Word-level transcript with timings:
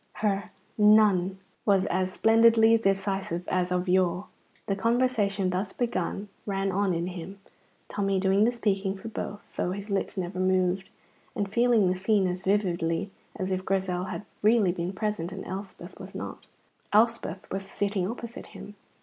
Her 0.13 0.49
"None!" 0.79 1.37
was 1.63 1.85
as 1.85 2.11
splendidly 2.11 2.75
decisive 2.75 3.47
as 3.47 3.71
of 3.71 3.87
yore. 3.87 4.25
The 4.65 4.75
conversation 4.75 5.51
thus 5.51 5.73
begun 5.73 6.27
ran 6.47 6.71
on 6.71 6.95
in 6.95 7.05
him, 7.05 7.37
Tommy 7.87 8.19
doing 8.19 8.43
the 8.43 8.51
speaking 8.51 8.95
for 8.95 9.09
both 9.09 9.55
(though 9.57 9.73
his 9.73 9.91
lips 9.91 10.17
never 10.17 10.39
moved), 10.39 10.89
and 11.35 11.47
feeling 11.47 11.87
the 11.87 11.95
scene 11.95 12.25
as 12.25 12.41
vividly 12.41 13.11
as 13.35 13.51
if 13.51 13.63
Grizel 13.63 14.05
had 14.05 14.25
really 14.41 14.71
been 14.71 14.91
present 14.91 15.31
and 15.31 15.45
Elspeth 15.45 15.99
was 15.99 16.15
not. 16.15 16.47
Elspeth 16.91 17.47
was 17.51 17.69
sitting 17.69 18.09
opposite 18.09 18.47
him. 18.57 18.73